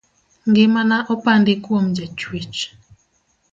[0.49, 2.57] Ngimana opandi kuom jachuech.